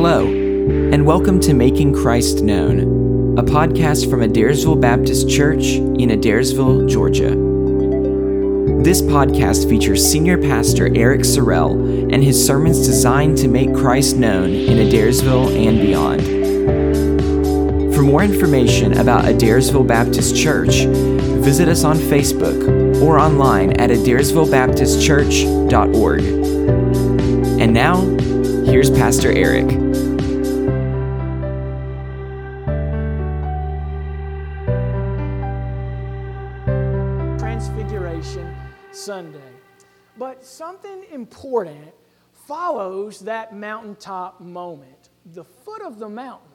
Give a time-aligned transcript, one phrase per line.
[0.00, 6.88] Hello, and welcome to Making Christ Known, a podcast from Adairsville Baptist Church in Adairsville,
[6.88, 7.30] Georgia.
[8.84, 11.72] This podcast features Senior Pastor Eric Sorrell
[12.14, 16.22] and his sermons designed to make Christ known in Adairsville and beyond.
[17.92, 20.84] For more information about Adairsville Baptist Church,
[21.42, 26.20] visit us on Facebook or online at adairsvillebaptistchurch.org.
[27.60, 27.96] And now,
[28.64, 29.87] here's Pastor Eric.
[41.18, 41.92] Important
[42.46, 45.10] follows that mountaintop moment.
[45.34, 46.46] The foot of the mountain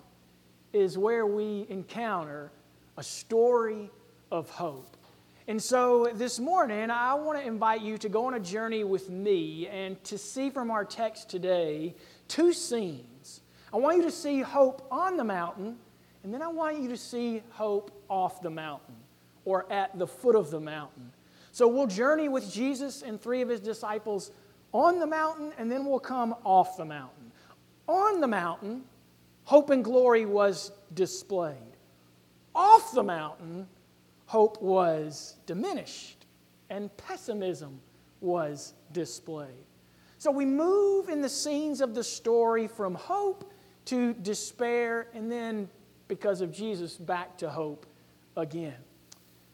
[0.71, 2.49] is where we encounter
[2.97, 3.91] a story
[4.31, 4.95] of hope.
[5.47, 9.09] And so this morning, I want to invite you to go on a journey with
[9.09, 11.95] me and to see from our text today
[12.29, 13.41] two scenes.
[13.73, 15.75] I want you to see hope on the mountain,
[16.23, 18.95] and then I want you to see hope off the mountain
[19.43, 21.11] or at the foot of the mountain.
[21.51, 24.31] So we'll journey with Jesus and three of his disciples
[24.73, 27.31] on the mountain, and then we'll come off the mountain.
[27.87, 28.83] On the mountain,
[29.45, 31.55] hope and glory was displayed.
[32.55, 33.67] Off the mountain,
[34.25, 36.25] hope was diminished
[36.69, 37.79] and pessimism
[38.19, 39.65] was displayed.
[40.17, 43.51] So we move in the scenes of the story from hope
[43.85, 45.69] to despair, and then,
[46.07, 47.85] because of Jesus, back to hope
[48.37, 48.77] again.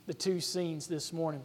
[0.06, 1.44] The two scenes this morning.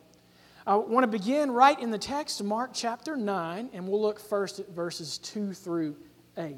[0.66, 4.60] I want to begin right in the text, Mark chapter 9, and we'll look first
[4.60, 5.94] at verses 2 through
[6.38, 6.56] 8.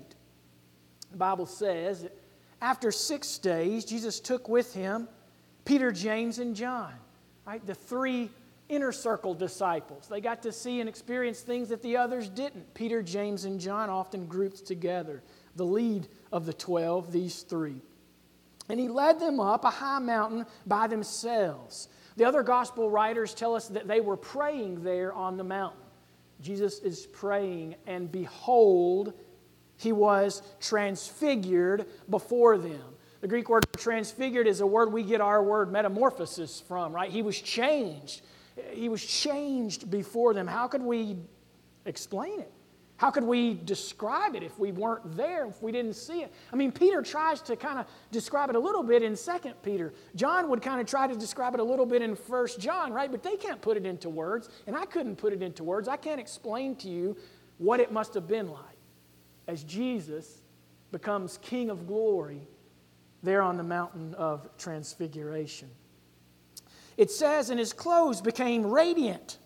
[1.11, 2.17] The Bible says that
[2.61, 5.09] after six days, Jesus took with him
[5.65, 6.93] Peter, James, and John,
[7.45, 7.67] right?
[7.67, 8.31] The three
[8.69, 10.07] inner circle disciples.
[10.09, 12.75] They got to see and experience things that the others didn't.
[12.75, 15.21] Peter, James, and John often grouped together.
[15.57, 17.81] The lead of the 12, these three.
[18.69, 21.89] And he led them up a high mountain by themselves.
[22.17, 25.81] The other gospel writers tell us that they were praying there on the mountain.
[26.41, 29.13] Jesus is praying, and behold,
[29.77, 32.83] he was transfigured before them.
[33.21, 37.11] The Greek word transfigured is a word we get our word metamorphosis from, right?
[37.11, 38.23] He was changed.
[38.73, 40.47] He was changed before them.
[40.47, 41.17] How could we
[41.85, 42.53] explain it?
[42.99, 46.33] How could we describe it if we weren't there, if we didn't see it?
[46.51, 49.93] I mean, Peter tries to kind of describe it a little bit in 2 Peter.
[50.15, 53.11] John would kind of try to describe it a little bit in 1 John, right?
[53.11, 55.89] But they can't put it into words, and I couldn't put it into words.
[55.89, 57.17] I can't explain to you
[57.59, 58.63] what it must have been like
[59.47, 60.41] as Jesus
[60.91, 62.49] becomes King of glory
[63.23, 65.69] there on the mountain of transfiguration.
[66.97, 69.39] It says, and his clothes became radiant.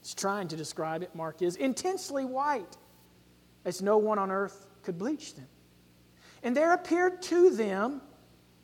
[0.00, 2.76] He's trying to describe it, Mark is, intensely white,
[3.66, 5.48] as no one on earth could bleach them.
[6.42, 8.00] And there appeared to them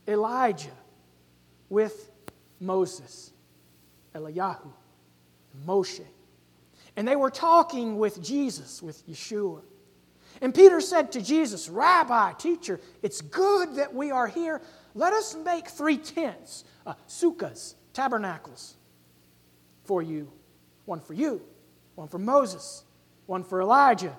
[0.08, 0.70] Elijah
[1.68, 2.10] with
[2.60, 3.32] Moses,
[4.14, 4.72] Eliyahu,
[5.66, 6.06] Moshe.
[6.96, 9.62] And they were talking with Jesus, with Yeshua.
[10.40, 14.62] And Peter said to Jesus, Rabbi, teacher, it's good that we are here.
[14.94, 18.76] Let us make three tents, uh, sukkahs, tabernacles
[19.84, 20.30] for you.
[20.84, 21.42] One for you,
[21.94, 22.84] one for Moses,
[23.26, 24.16] one for Elijah.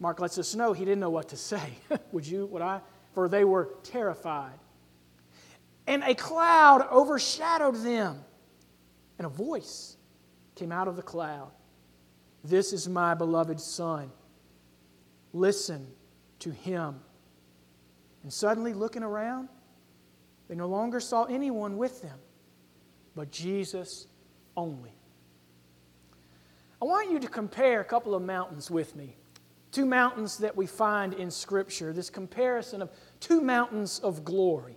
[0.00, 1.72] Mark lets us know he didn't know what to say.
[2.12, 2.46] would you?
[2.46, 2.80] Would I?
[3.14, 4.58] For they were terrified.
[5.86, 8.22] And a cloud overshadowed them,
[9.18, 9.96] and a voice
[10.54, 11.50] came out of the cloud
[12.44, 14.10] This is my beloved Son
[15.32, 15.86] Listen
[16.40, 17.00] to him.
[18.22, 19.48] And suddenly, looking around,
[20.48, 22.18] they no longer saw anyone with them,
[23.14, 24.06] but Jesus
[24.56, 24.92] only.
[26.80, 29.16] I want you to compare a couple of mountains with me.
[29.70, 32.90] Two mountains that we find in Scripture, this comparison of
[33.20, 34.76] two mountains of glory.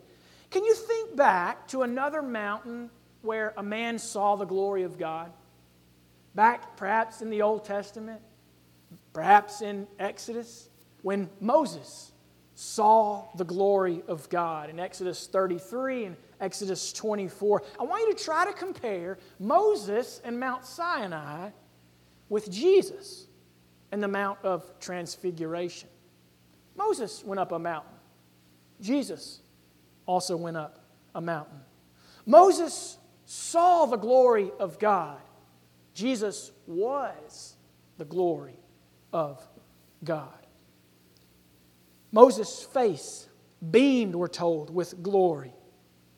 [0.50, 2.90] Can you think back to another mountain
[3.22, 5.32] where a man saw the glory of God?
[6.36, 8.22] Back perhaps in the Old Testament,
[9.14, 10.70] Perhaps in Exodus,
[11.02, 12.12] when Moses
[12.56, 17.64] saw the glory of God in Exodus 33 and Exodus 24.
[17.80, 21.50] I want you to try to compare Moses and Mount Sinai
[22.30, 23.28] with Jesus
[23.92, 25.90] and the Mount of Transfiguration.
[26.76, 27.94] Moses went up a mountain,
[28.80, 29.42] Jesus
[30.06, 30.84] also went up
[31.14, 31.60] a mountain.
[32.26, 35.22] Moses saw the glory of God,
[35.94, 37.56] Jesus was
[37.98, 38.60] the glory
[39.14, 39.46] of
[40.04, 40.30] God.
[42.12, 43.30] Moses' face
[43.70, 45.54] beamed, we're told, with glory.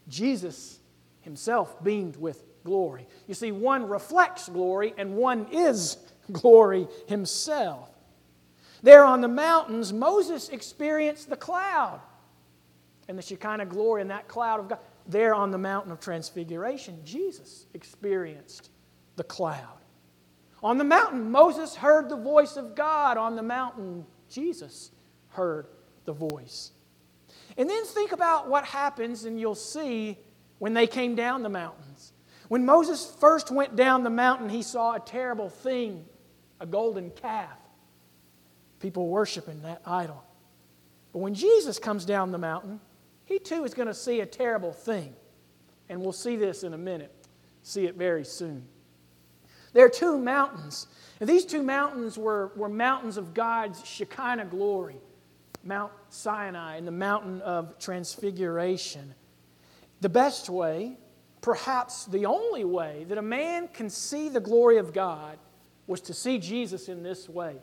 [0.08, 0.80] Jesus
[1.22, 3.08] himself beamed with glory.
[3.28, 5.98] You see, one reflects glory and one is
[6.32, 7.90] glory himself.
[8.82, 12.02] There on the mountains, Moses experienced the cloud
[13.08, 14.80] and the Shekinah glory in that cloud of God.
[15.06, 18.70] There on the mountain of transfiguration, Jesus experienced
[19.16, 19.80] the cloud.
[20.64, 23.18] On the mountain, Moses heard the voice of God.
[23.18, 24.92] On the mountain, Jesus
[25.30, 25.68] heard
[26.06, 26.72] the voice.
[27.58, 30.18] And then think about what happens, and you'll see
[30.60, 32.13] when they came down the mountains.
[32.54, 36.06] When Moses first went down the mountain, he saw a terrible thing
[36.60, 37.58] a golden calf.
[38.80, 40.24] People worshiping that idol.
[41.14, 42.80] But when Jesus comes down the mountain,
[43.26, 45.16] he too is going to see a terrible thing.
[45.90, 47.12] And we'll see this in a minute,
[47.64, 48.68] see it very soon.
[49.74, 50.86] There are two mountains.
[51.20, 54.98] And these two mountains were, were mountains of God's Shekinah glory
[55.64, 59.16] Mount Sinai and the mountain of transfiguration.
[60.02, 61.00] The best way,
[61.44, 65.38] perhaps the only way, that a man can see the glory of God
[65.86, 67.58] was to see Jesus in this way.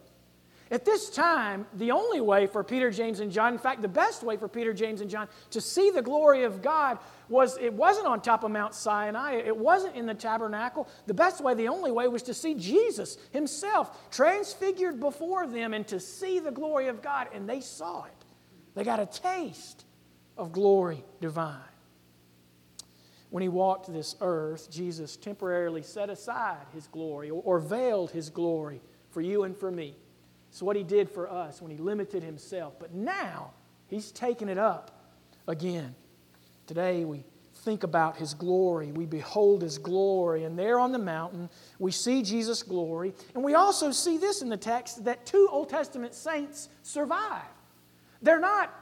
[0.70, 4.22] At this time, the only way for Peter, James, and John, in fact, the best
[4.22, 6.98] way for Peter, James, and John to see the glory of God
[7.28, 10.86] was it wasn't on top of Mount Sinai, it wasn't in the tabernacle.
[11.06, 15.88] The best way, the only way, was to see Jesus himself transfigured before them and
[15.88, 18.24] to see the glory of God, and they saw it.
[18.74, 19.86] They got a taste
[20.36, 21.69] of glory divine.
[23.30, 28.80] When he walked this earth, Jesus temporarily set aside his glory or, veiled his glory
[29.10, 29.94] for you and for me.
[30.50, 32.74] It's what he did for us when he limited himself.
[32.80, 33.52] But now
[33.86, 35.14] he's taken it up
[35.46, 35.94] again.
[36.66, 37.24] Today we
[37.64, 38.90] think about his glory.
[38.90, 40.42] We behold his glory.
[40.42, 41.48] And there on the mountain,
[41.78, 43.14] we see Jesus' glory.
[43.34, 47.42] And we also see this in the text that two Old Testament saints survive.
[48.22, 48.74] They're not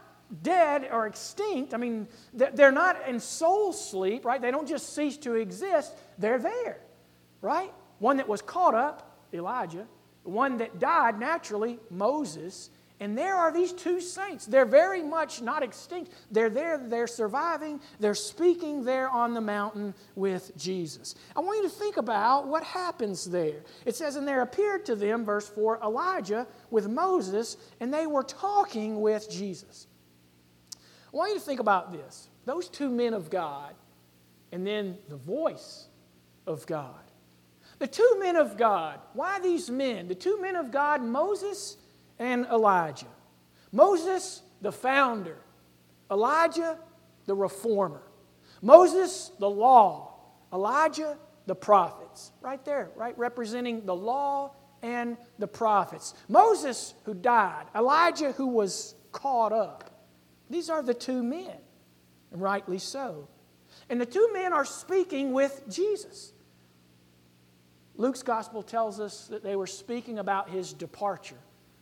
[0.43, 1.75] dead or extinct.
[1.75, 4.41] I mean, they're not in soul sleep, right?
[4.41, 5.97] They don't just cease to exist.
[6.19, 6.81] They're there,
[7.41, 7.73] right?
[7.99, 9.87] One that was caught up, Elijah,
[10.25, 12.71] one that died naturally, Moses.
[13.01, 14.45] And there are these two saints.
[14.45, 16.13] They're very much not extinct.
[16.33, 21.15] They're there, they're surviving, they're speaking there on the mountain with Jesus.
[21.37, 23.63] I want you to think about what happens there.
[23.87, 28.25] It says, And there appeared to them, verse 4, Elijah with Moses, and they were
[28.25, 29.87] talking with Jesus.
[31.13, 32.29] I want you to think about this.
[32.45, 33.75] Those two men of God,
[34.53, 35.87] and then the voice
[36.47, 36.95] of God.
[37.79, 40.09] The two men of God, why these men?
[40.09, 41.77] The two men of God, Moses
[42.19, 43.07] and Elijah.
[43.71, 45.37] Moses, the founder,
[46.11, 46.79] Elijah,
[47.27, 48.03] the reformer.
[48.63, 50.15] Moses, the law,
[50.53, 51.17] Elijah,
[51.47, 52.33] the prophets.
[52.41, 53.17] Right there, right?
[53.17, 54.53] Representing the law
[54.83, 56.15] and the prophets.
[56.29, 59.88] Moses, who died, Elijah, who was caught up.
[60.51, 61.57] These are the two men,
[62.33, 63.29] and rightly so.
[63.89, 66.33] And the two men are speaking with Jesus.
[67.97, 71.39] Luke's gospel tells us that they were speaking about his departure,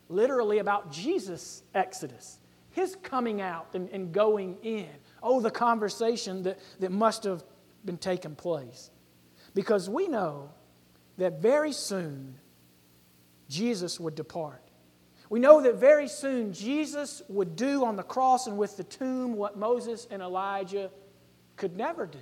[0.08, 2.38] literally about Jesus' exodus,
[2.70, 4.88] his coming out and, and going in.
[5.22, 7.44] Oh, the conversation that, that must have
[7.84, 8.90] been taking place.
[9.54, 10.50] Because we know
[11.18, 12.38] that very soon
[13.48, 14.62] Jesus would depart.
[15.28, 19.34] We know that very soon Jesus would do on the cross and with the tomb
[19.34, 20.90] what Moses and Elijah
[21.56, 22.18] could never do.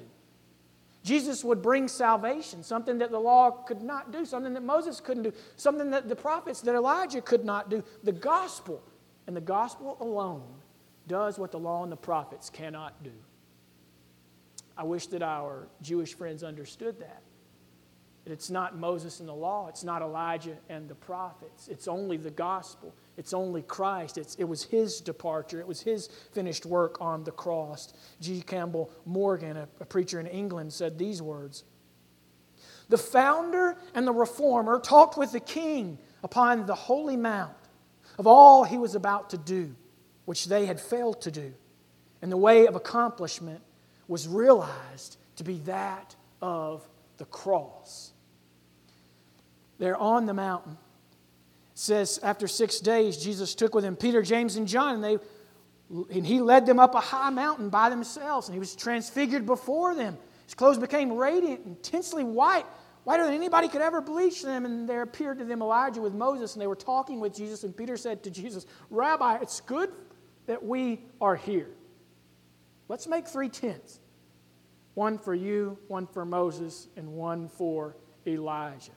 [1.02, 5.24] Jesus would bring salvation, something that the law could not do, something that Moses couldn't
[5.24, 7.84] do, something that the prophets, that Elijah could not do.
[8.04, 8.82] The gospel,
[9.26, 10.42] and the gospel alone,
[11.06, 13.12] does what the law and the prophets cannot do.
[14.78, 17.22] I wish that our Jewish friends understood that.
[18.26, 22.30] It's not Moses and the law, it's not Elijah and the prophets, it's only the
[22.30, 22.94] gospel.
[23.16, 24.18] It's only Christ.
[24.18, 25.60] It's, it was his departure.
[25.60, 27.92] It was his finished work on the cross.
[28.20, 28.42] G.
[28.42, 31.64] Campbell Morgan, a, a preacher in England, said these words
[32.88, 37.54] The founder and the reformer talked with the king upon the holy mount
[38.18, 39.74] of all he was about to do,
[40.24, 41.54] which they had failed to do.
[42.20, 43.60] And the way of accomplishment
[44.08, 46.88] was realized to be that of
[47.18, 48.12] the cross.
[49.78, 50.78] They're on the mountain
[51.74, 55.18] says after six days, Jesus took with him Peter, James, and John, and, they,
[56.14, 59.94] and he led them up a high mountain by themselves, and he was transfigured before
[59.94, 60.16] them.
[60.44, 62.66] His clothes became radiant, intensely white,
[63.02, 64.64] whiter than anybody could ever bleach them.
[64.64, 67.64] And there appeared to them Elijah with Moses, and they were talking with Jesus.
[67.64, 69.90] And Peter said to Jesus, Rabbi, it's good
[70.46, 71.70] that we are here.
[72.88, 74.00] Let's make three tents
[74.92, 78.92] one for you, one for Moses, and one for Elijah.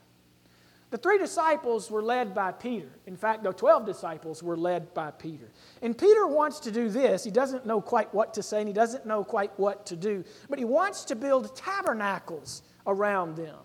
[0.90, 2.90] The three disciples were led by Peter.
[3.06, 5.52] In fact, the 12 disciples were led by Peter.
[5.82, 7.26] And Peter wants to do this.
[7.26, 10.24] He doesn't know quite what to say and he doesn't know quite what to do,
[10.50, 13.58] but he wants to build tabernacles around them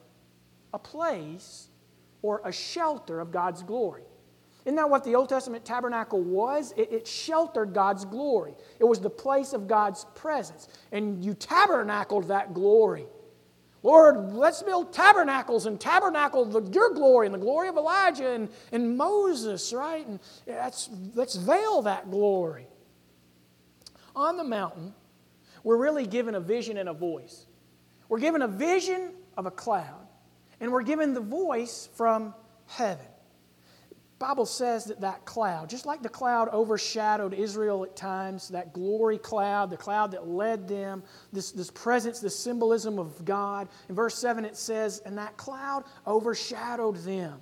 [0.74, 1.68] a place
[2.22, 4.02] or a shelter of God's glory.
[4.64, 6.72] Isn't that what the Old Testament tabernacle was?
[6.76, 8.54] It, it, sheltered God's glory.
[8.78, 10.68] It was the place of God's presence.
[10.92, 13.06] And you tabernacled that glory.
[13.82, 18.48] Lord, let's build tabernacles and tabernacle the, your glory and the glory of Elijah and,
[18.70, 20.06] and Moses, right?
[20.06, 22.68] And let's, let's veil that glory.
[24.14, 24.94] On the mountain,
[25.64, 27.46] we're really given a vision and a voice.
[28.08, 30.06] We're given a vision of a cloud,
[30.60, 32.34] and we're given the voice from
[32.66, 33.06] heaven.
[34.22, 39.18] Bible says that that cloud, just like the cloud overshadowed Israel at times, that glory
[39.18, 41.02] cloud, the cloud that led them,
[41.32, 43.68] this, this presence, this symbolism of God.
[43.88, 47.40] In verse 7 it says, and that cloud overshadowed them.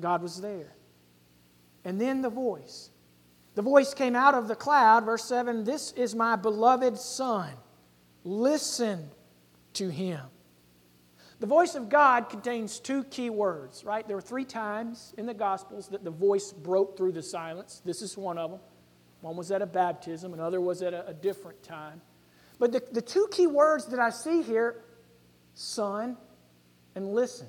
[0.00, 0.74] God was there.
[1.84, 2.90] And then the voice.
[3.54, 7.52] The voice came out of the cloud, verse 7 This is my beloved Son.
[8.24, 9.08] Listen
[9.74, 10.22] to him.
[11.38, 14.06] The voice of God contains two key words, right?
[14.06, 17.82] There were three times in the Gospels that the voice broke through the silence.
[17.84, 18.60] This is one of them.
[19.20, 22.00] One was at a baptism, another was at a, a different time.
[22.58, 24.82] But the, the two key words that I see here
[25.54, 26.16] son
[26.94, 27.48] and listen.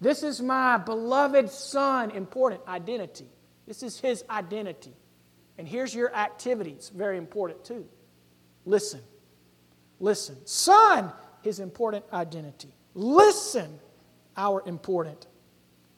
[0.00, 3.28] This is my beloved son, important identity.
[3.66, 4.94] This is his identity.
[5.58, 6.70] And here's your activity.
[6.70, 7.86] It's very important too.
[8.64, 9.00] Listen.
[9.98, 10.36] Listen.
[10.46, 12.74] Son, his important identity.
[12.94, 13.78] Listen,
[14.36, 15.26] our important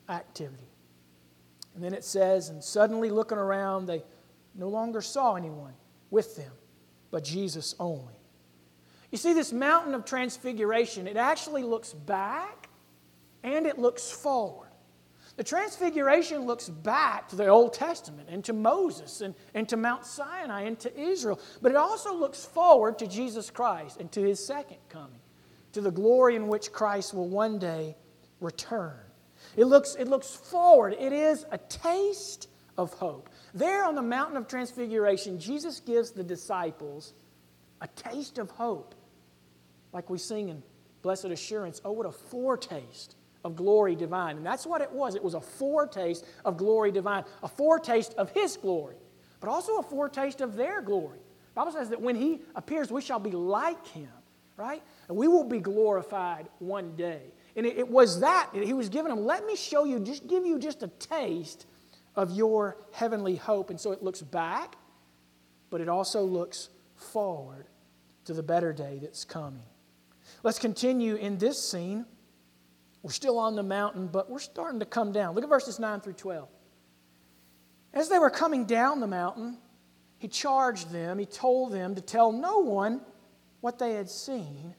[0.09, 0.69] activity.
[1.75, 4.03] And then it says, and suddenly looking around, they
[4.55, 5.73] no longer saw anyone
[6.11, 6.53] with them,
[7.11, 8.15] but Jesus only.
[9.11, 12.69] You see, this mountain of transfiguration, it actually looks back
[13.43, 14.69] and it looks forward.
[15.37, 20.05] The Transfiguration looks back to the Old Testament and to Moses and, and to Mount
[20.05, 24.45] Sinai and to Israel, but it also looks forward to Jesus Christ and to his
[24.45, 25.22] second coming
[25.73, 27.97] to the glory in which Christ will one day
[28.41, 28.99] return.
[29.57, 30.95] It looks, it looks forward.
[30.99, 32.49] It is a taste
[32.79, 33.29] of hope.
[33.55, 37.13] There on the mountain of transfiguration, Jesus gives the disciples
[37.81, 38.95] a taste of hope.
[39.93, 40.63] Like we sing in
[41.03, 44.37] Blessed Assurance, oh, what a foretaste of glory divine.
[44.37, 45.15] And that's what it was.
[45.15, 48.97] It was a foretaste of glory divine, a foretaste of His glory,
[49.41, 51.19] but also a foretaste of their glory.
[51.19, 54.09] The Bible says that when He appears, we shall be like Him,
[54.57, 54.83] right?
[55.09, 57.23] And we will be glorified one day.
[57.57, 60.47] And it, it was that he was giving them, let me show you, just give
[60.47, 61.67] you just a taste
[62.15, 63.71] of your heavenly hope.
[63.71, 64.77] And so it looks back,
[65.71, 67.67] but it also looks forward
[68.25, 69.63] to the better day that's coming.
[70.43, 72.07] Let's continue in this scene.
[73.03, 75.35] We're still on the mountain, but we're starting to come down.
[75.35, 76.49] Look at verses 9 through 12.
[77.95, 79.59] As they were coming down the mountain,
[80.19, 83.01] he charged them, he told them to tell no one
[83.63, 84.75] what they had seen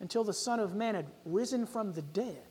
[0.00, 2.48] until the Son of Man had risen from the dead.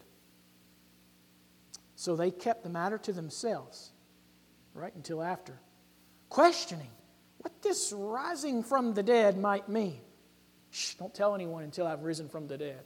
[1.95, 3.91] So they kept the matter to themselves,
[4.73, 5.59] right until after,
[6.29, 6.89] questioning
[7.39, 9.99] what this rising from the dead might mean.
[10.69, 12.81] Shh, don't tell anyone until I've risen from the dead.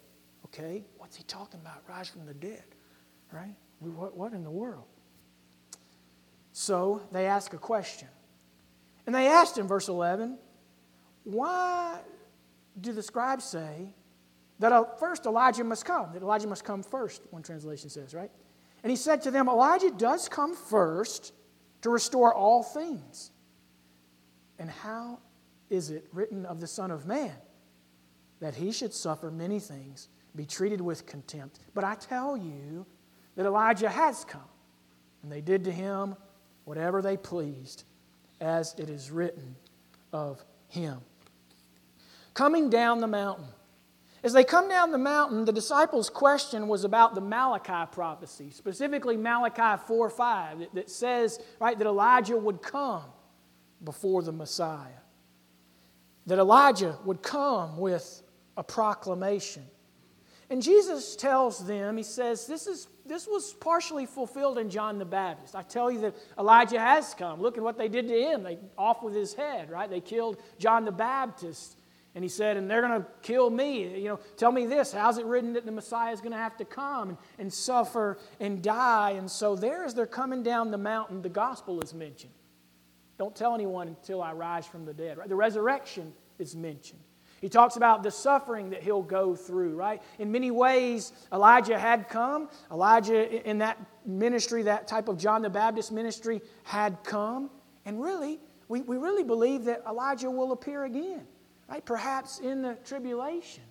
[0.45, 1.83] Okay, what's he talking about?
[1.89, 2.63] Rise from the dead,
[3.31, 3.55] right?
[3.79, 4.85] What, what in the world?
[6.53, 8.07] So they ask a question.
[9.05, 10.37] And they asked him, verse 11,
[11.23, 11.99] why
[12.87, 13.93] do the scribes say
[14.59, 18.31] that uh, first Elijah must come, that Elijah must come first, one translation says, right?
[18.83, 21.33] And he said to them, Elijah does come first
[21.81, 23.31] to restore all things.
[24.57, 25.19] And how
[25.69, 27.35] is it written of the Son of Man
[28.39, 31.59] that he should suffer many things, be treated with contempt?
[31.73, 32.85] But I tell you
[33.35, 34.41] that Elijah has come,
[35.21, 36.15] and they did to him
[36.63, 37.83] whatever they pleased,
[38.39, 39.55] as it is written
[40.13, 41.01] of him.
[42.37, 43.47] Coming down the mountain,
[44.21, 49.17] as they come down the mountain, the disciples' question was about the Malachi prophecy, specifically
[49.17, 53.01] Malachi 4 5, that, says, right, that Elijah would come
[53.83, 55.01] before the Messiah.
[56.27, 58.21] That Elijah would come with
[58.55, 59.63] a proclamation.
[60.51, 65.05] And Jesus tells them, He says, this, is, this was partially fulfilled in John the
[65.05, 65.55] Baptist.
[65.55, 67.41] I tell you that Elijah has come.
[67.41, 68.43] Look at what they did to him.
[68.43, 69.89] They off with his head, right?
[69.89, 71.77] They killed John the Baptist.
[72.15, 74.01] And he said, and they're going to kill me.
[74.01, 74.91] You know, tell me this.
[74.91, 78.17] How's it written that the Messiah is going to have to come and, and suffer
[78.39, 79.11] and die?
[79.11, 82.33] And so there, as they're coming down the mountain, the gospel is mentioned.
[83.19, 85.17] Don't tell anyone until I rise from the dead.
[85.19, 85.29] Right?
[85.29, 87.01] The resurrection is mentioned.
[87.39, 90.01] He talks about the suffering that he'll go through, right?
[90.17, 92.49] In many ways, Elijah had come.
[92.71, 97.51] Elijah, in that ministry, that type of John the Baptist ministry, had come.
[97.85, 101.27] And really, we, we really believe that Elijah will appear again
[101.69, 101.85] right?
[101.85, 103.63] Perhaps in the tribulation.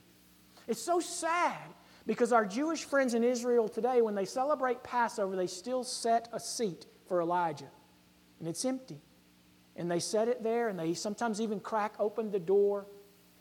[0.69, 1.75] It's so sad
[2.07, 6.39] Because our Jewish friends in Israel today, when they celebrate Passover, they still set a
[6.39, 7.71] seat for Elijah,
[8.39, 9.03] and it's empty.
[9.75, 12.87] And they set it there, and they sometimes even crack open the door.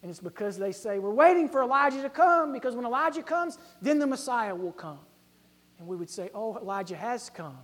[0.01, 3.57] And it's because they say, We're waiting for Elijah to come, because when Elijah comes,
[3.81, 4.99] then the Messiah will come.
[5.77, 7.59] And we would say, Oh, Elijah has come.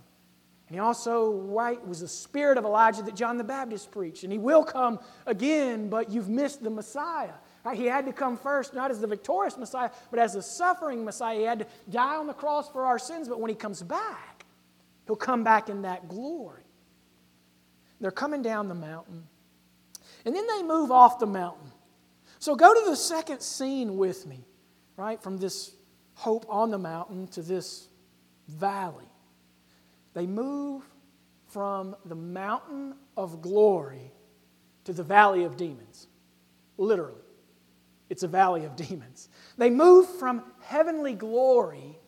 [0.72, 4.24] And he also right, was the spirit of Elijah that John the Baptist preached.
[4.24, 7.34] And he will come again, but you've missed the Messiah.
[7.62, 7.76] Right?
[7.76, 11.36] He had to come first, not as the victorious Messiah, but as the suffering Messiah.
[11.36, 14.46] He had to die on the cross for our sins, but when he comes back,
[15.06, 16.62] he'll come back in that glory.
[18.00, 19.24] They're coming down the mountain.
[20.24, 21.70] And then they move off the mountain.
[22.38, 24.46] So go to the second scene with me,
[24.96, 25.22] right?
[25.22, 25.74] From this
[26.14, 27.88] hope on the mountain to this
[28.48, 29.11] valley.
[30.14, 30.82] They move
[31.48, 34.12] from the mountain of glory
[34.84, 36.08] to the valley of demons,
[36.76, 37.18] literally.
[38.08, 39.28] It's a valley of demons.
[39.56, 41.98] They move from heavenly glory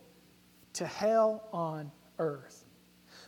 [0.75, 2.65] to hell on earth.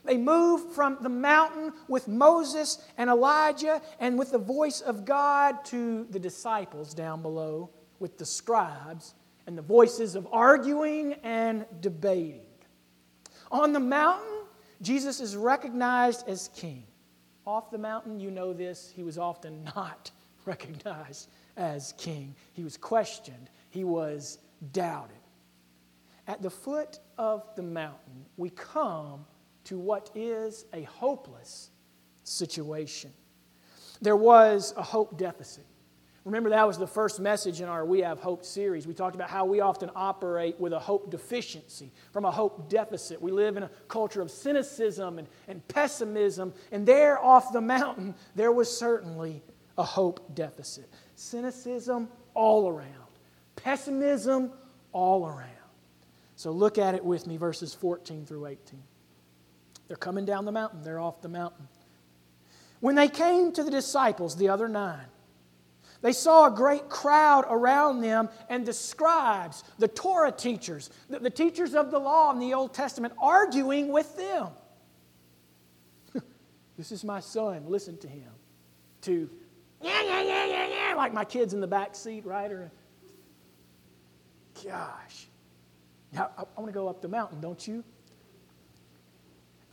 [0.05, 5.65] They move from the mountain with Moses and Elijah and with the voice of God
[5.67, 9.15] to the disciples down below with the scribes
[9.47, 12.43] and the voices of arguing and debating.
[13.51, 14.36] On the mountain,
[14.83, 16.85] Jesus is recognized as king.
[17.47, 20.11] Off the mountain, you know this, he was often not
[20.45, 22.35] recognized as king.
[22.53, 24.39] He was questioned, he was
[24.73, 25.17] doubted.
[26.29, 29.25] At the foot of the mountain, we come
[29.65, 31.71] to what is a hopeless
[32.25, 33.13] situation.
[34.03, 35.67] There was a hope deficit.
[36.27, 38.85] Remember, that was the first message in our We Have Hope series.
[38.85, 43.23] We talked about how we often operate with a hope deficiency from a hope deficit.
[43.23, 48.13] We live in a culture of cynicism and, and pessimism, and there off the mountain,
[48.35, 49.41] there was certainly
[49.79, 52.91] a hope deficit cynicism all around,
[53.55, 54.51] pessimism
[54.91, 55.51] all around.
[56.35, 58.83] So look at it with me, verses 14 through 18.
[59.87, 61.69] They're coming down the mountain, they're off the mountain.
[62.81, 65.07] When they came to the disciples, the other nine,
[66.03, 71.31] they saw a great crowd around them and the scribes, the Torah teachers, the, the
[71.31, 74.49] teachers of the law in the Old Testament, arguing with them.
[76.77, 78.31] this is my son, listen to him.
[79.03, 79.31] To
[79.83, 82.51] yeah, yeah, yeah, yeah, yeah, like my kids in the back seat, right?
[82.51, 82.73] Or,
[84.65, 85.27] gosh.
[86.17, 87.85] I, I want to go up the mountain, don't you?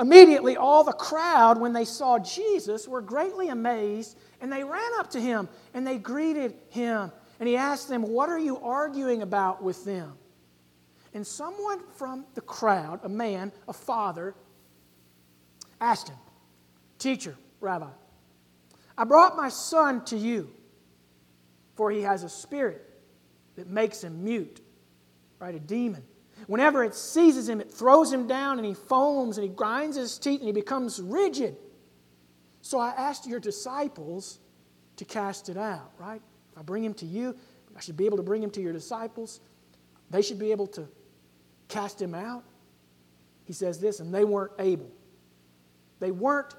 [0.04, 5.12] Immediately, all the crowd, when they saw Jesus, were greatly amazed, and they ran up
[5.12, 7.10] to him and they greeted him.
[7.40, 10.18] And he asked them, What are you arguing about with them?
[11.14, 14.36] And someone from the crowd, a man, a father,
[15.80, 16.18] asked him,
[17.00, 17.88] Teacher, Rabbi,
[18.98, 20.50] I brought my son to you,
[21.76, 22.82] for he has a spirit
[23.56, 24.60] that makes him mute,
[25.40, 25.56] right?
[25.56, 26.04] A demon.
[26.48, 30.18] Whenever it seizes him, it throws him down and he foams and he grinds his
[30.18, 31.56] teeth and he becomes rigid.
[32.62, 34.40] So I asked your disciples
[34.98, 36.22] to cast it out, right?
[36.52, 37.36] If I bring him to you,
[37.76, 39.42] I should be able to bring him to your disciples.
[40.10, 40.88] They should be able to
[41.68, 42.44] cast him out.
[43.46, 44.92] He says this, and they weren't able.
[46.00, 46.54] They weren't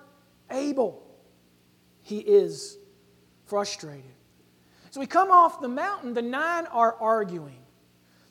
[0.51, 1.05] able
[2.05, 2.77] he is
[3.47, 4.05] frustrated.
[4.90, 7.59] So we come off the mountain, the nine are arguing.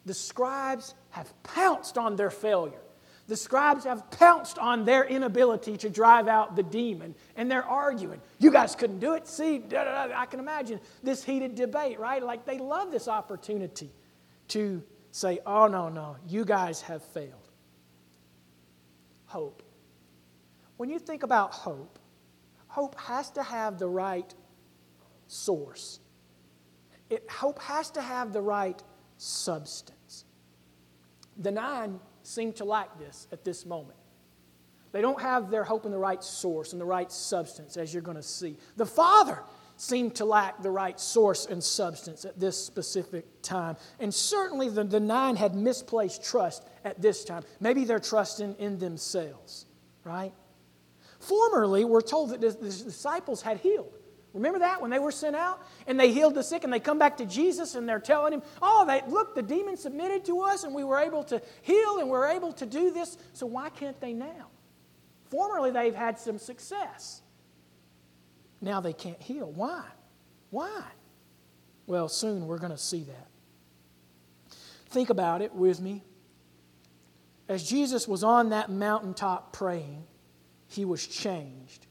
[0.06, 2.82] The scribes have pounced on their failure.
[3.28, 8.20] The scribes have pounced on their inability to drive out the demon, and they're arguing.
[8.40, 9.28] You guys couldn't do it.
[9.28, 10.20] See, da, da, da.
[10.20, 12.22] I can imagine this heated debate, right?
[12.22, 13.92] Like they love this opportunity
[14.50, 17.48] to say, oh, no, no, you guys have failed.
[19.26, 19.62] Hope.
[20.78, 22.00] When you think about hope,
[22.68, 24.34] hope has to have the right
[25.28, 26.00] source.
[27.12, 28.82] It, hope has to have the right
[29.18, 29.94] substance.
[31.38, 33.98] The nine seem to lack this at this moment.
[34.92, 38.04] They don't have their hope in the right source and the right substance, as you're
[38.04, 38.58] going to see.
[38.78, 39.40] The Father
[39.76, 43.76] seemed to lack the right source and substance at this specific time.
[44.00, 47.44] And certainly the, the nine had misplaced trust at this time.
[47.60, 49.66] Maybe they're trusting in themselves,
[50.04, 50.32] right?
[51.20, 53.94] Formerly, we're told that the disciples had healed.
[54.34, 56.98] Remember that when they were sent out and they healed the sick and they come
[56.98, 60.64] back to Jesus and they're telling him, Oh, they, look, the demon submitted to us
[60.64, 63.18] and we were able to heal and we're able to do this.
[63.34, 64.50] So why can't they now?
[65.30, 67.22] Formerly, they've had some success.
[68.60, 69.52] Now they can't heal.
[69.52, 69.84] Why?
[70.50, 70.84] Why?
[71.86, 73.28] Well, soon we're going to see that.
[74.90, 76.04] Think about it with me.
[77.48, 80.06] As Jesus was on that mountaintop praying,
[80.68, 81.86] he was changed.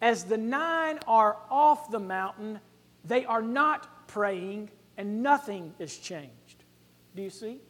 [0.00, 2.60] As the nine are off the mountain,
[3.04, 6.64] they are not praying and nothing is changed.
[7.14, 7.60] Do you see?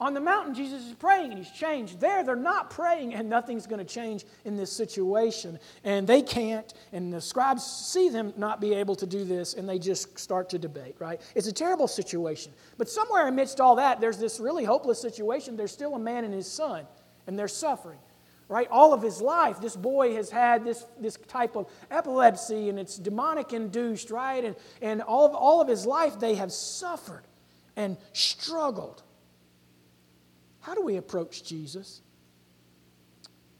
[0.00, 1.98] On the mountain, Jesus is praying and he's changed.
[1.98, 5.58] There, they're not praying and nothing's going to change in this situation.
[5.82, 9.68] And they can't, and the scribes see them not be able to do this and
[9.68, 11.20] they just start to debate, right?
[11.34, 12.52] It's a terrible situation.
[12.76, 15.56] But somewhere amidst all that, there's this really hopeless situation.
[15.56, 16.86] There's still a man and his son,
[17.26, 17.98] and they're suffering,
[18.48, 18.66] right?
[18.70, 22.96] All of his life, this boy has had this, this type of epilepsy and it's
[22.96, 24.44] demonic induced, right?
[24.44, 27.24] And, and all, of, all of his life, they have suffered
[27.76, 29.02] and struggled.
[30.60, 32.02] How do we approach Jesus?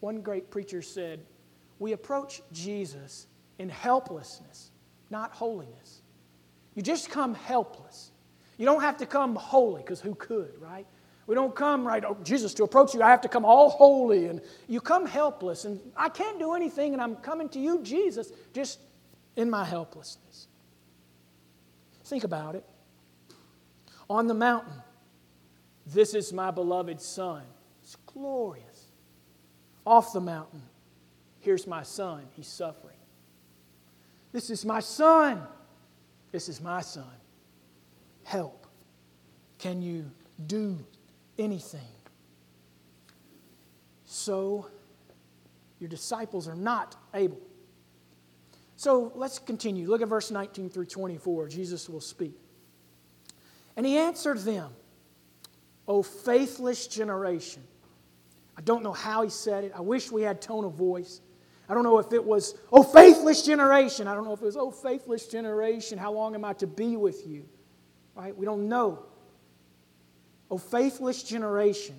[0.00, 1.20] One great preacher said,
[1.78, 3.26] We approach Jesus
[3.58, 4.70] in helplessness,
[5.10, 6.02] not holiness.
[6.74, 8.10] You just come helpless.
[8.56, 10.86] You don't have to come holy, because who could, right?
[11.28, 14.26] We don't come, right, oh, Jesus, to approach you, I have to come all holy.
[14.28, 18.32] And you come helpless, and I can't do anything, and I'm coming to you, Jesus,
[18.54, 18.80] just
[19.36, 20.48] in my helplessness.
[22.04, 22.64] Think about it.
[24.08, 24.72] On the mountain,
[25.84, 27.42] this is my beloved Son.
[27.82, 28.86] It's glorious.
[29.86, 30.62] Off the mountain,
[31.40, 32.22] here's my Son.
[32.36, 32.96] He's suffering.
[34.32, 35.42] This is my Son.
[36.32, 37.04] This is my Son.
[38.24, 38.66] Help.
[39.58, 40.10] Can you
[40.46, 40.78] do
[41.38, 41.80] anything?
[44.04, 44.66] So,
[45.78, 47.40] your disciples are not able.
[48.76, 49.88] So let's continue.
[49.88, 51.48] Look at verse 19 through 24.
[51.48, 52.38] Jesus will speak.
[53.76, 54.70] And he answered them.
[55.86, 57.62] O faithless generation.
[58.56, 59.72] I don't know how he said it.
[59.74, 61.20] I wish we had tone of voice.
[61.68, 64.06] I don't know if it was, O faithless generation.
[64.06, 66.96] I don't know if it was, O faithless generation, how long am I to be
[66.96, 67.48] with you?
[68.14, 68.36] Right?
[68.36, 69.06] We don't know.
[70.50, 71.96] Oh, faithless generation,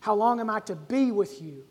[0.00, 1.64] how long am I to be with you?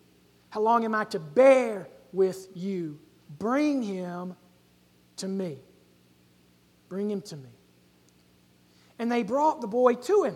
[0.49, 2.99] How long am I to bear with you?
[3.38, 4.36] Bring him
[5.17, 5.60] to me.
[6.89, 7.49] Bring him to me.
[8.97, 10.36] And they brought the boy to him.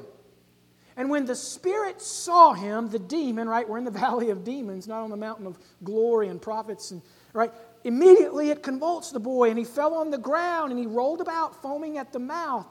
[0.96, 4.88] And when the Spirit saw him, the demon, right, we're in the valley of demons,
[4.88, 7.02] not on the mountain of glory and prophets, and
[7.34, 7.52] right,
[7.84, 11.62] immediately it convulsed the boy, and he fell on the ground, and he rolled about,
[11.62, 12.68] foaming at the mouth.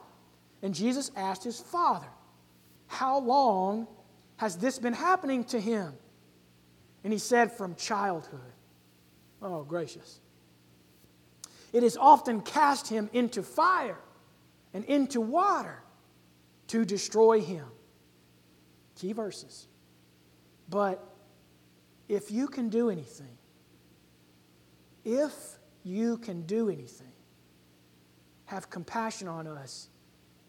[0.62, 2.06] And Jesus asked his father,
[2.92, 3.88] How long
[4.37, 5.94] has this been happening to him?
[7.02, 8.52] And he said, From childhood.
[9.40, 10.20] Oh, gracious.
[11.72, 13.98] It has often cast him into fire
[14.74, 15.83] and into water
[16.66, 17.64] to destroy him.
[18.96, 19.68] Key verses.
[20.68, 21.02] But
[22.09, 23.38] if you can do anything,
[25.02, 25.33] if
[25.83, 27.14] you can do anything,
[28.44, 29.88] have compassion on us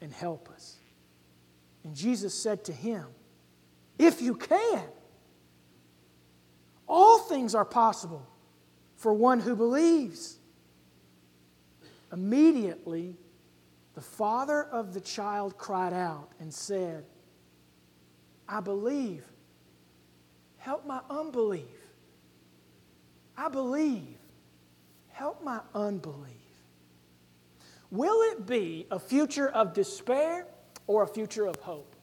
[0.02, 0.76] and help us.
[1.84, 3.06] And Jesus said to him,
[4.00, 4.84] If you can,
[6.88, 8.26] all things are possible
[8.96, 10.38] for one who believes.
[12.12, 13.16] Immediately,
[13.96, 17.06] the father of the child cried out and said,
[18.48, 19.26] I believe.
[20.58, 21.66] Help my unbelief.
[23.38, 24.18] I believe.
[25.10, 26.30] Help my unbelief.
[27.92, 30.48] Will it be a future of despair
[30.88, 31.96] or a future of hope?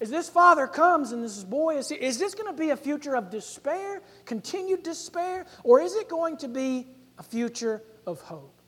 [0.00, 3.14] As this father comes and this boy is, is this going to be a future
[3.14, 6.88] of despair, continued despair, or is it going to be
[7.18, 8.60] a future of hope?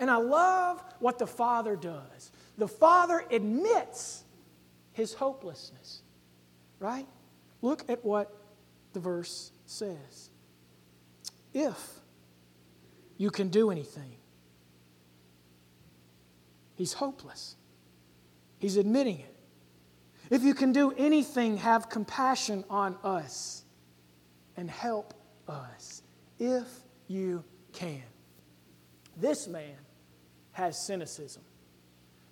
[0.00, 2.32] And I love what the father does.
[2.58, 4.24] The father admits
[4.92, 6.02] his hopelessness.
[6.80, 7.06] Right?
[7.62, 8.34] Look at what
[8.94, 10.30] the verse says.
[11.52, 12.00] If
[13.16, 14.16] you can do anything,
[16.74, 17.54] he's hopeless.
[18.64, 19.36] He's admitting it.
[20.30, 23.62] If you can do anything, have compassion on us
[24.56, 25.12] and help
[25.46, 26.00] us.
[26.38, 26.66] If
[27.06, 28.04] you can.
[29.18, 29.76] This man
[30.52, 31.42] has cynicism.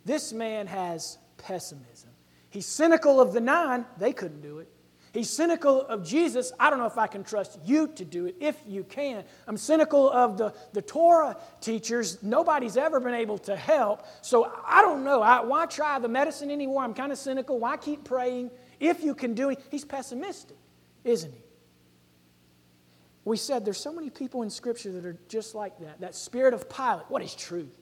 [0.07, 2.09] This man has pessimism.
[2.49, 4.73] He's cynical of the nine, they couldn't do it.
[5.13, 6.53] He's cynical of Jesus.
[6.59, 9.25] I don't know if I can trust you to do it, if you can.
[9.47, 12.23] I'm cynical of the, the Torah teachers.
[12.23, 14.07] Nobody's ever been able to help.
[14.23, 15.21] So I don't know.
[15.21, 16.83] I, why try the medicine anymore?
[16.83, 17.59] I'm kind of cynical.
[17.59, 18.51] Why keep praying?
[18.81, 20.57] If you can do it, he's pessimistic,
[21.05, 21.43] isn't he?
[23.25, 26.01] We said there's so many people in Scripture that are just like that.
[26.01, 27.79] That spirit of Pilate, what is truth?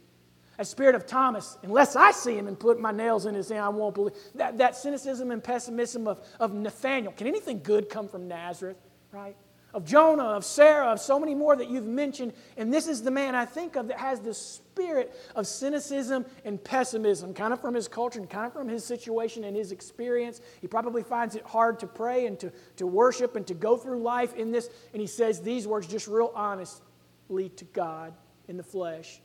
[0.60, 3.62] A spirit of Thomas, unless I see him and put my nails in his hand,
[3.62, 4.12] I won't believe.
[4.34, 7.12] That, that cynicism and pessimism of, of Nathaniel.
[7.12, 8.76] Can anything good come from Nazareth,
[9.10, 9.34] right?
[9.72, 12.34] Of Jonah, of Sarah, of so many more that you've mentioned.
[12.58, 16.62] And this is the man I think of that has the spirit of cynicism and
[16.62, 20.42] pessimism, kind of from his culture and kind of from his situation and his experience.
[20.60, 24.02] He probably finds it hard to pray and to, to worship and to go through
[24.02, 24.68] life in this.
[24.92, 28.12] And he says these words just real honestly to God
[28.46, 29.22] in the flesh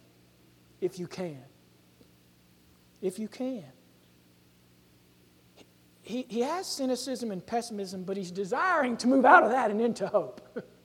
[0.86, 1.44] if you can.
[3.02, 3.66] If you can.
[6.06, 9.82] he, he has cynicism and pessimism, but he's desiring to move out of that and
[9.82, 10.40] into hope.